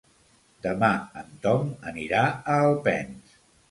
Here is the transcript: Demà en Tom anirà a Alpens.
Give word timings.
Demà 0.67 0.89
en 1.23 1.29
Tom 1.45 1.71
anirà 1.95 2.27
a 2.33 2.61
Alpens. 2.67 3.43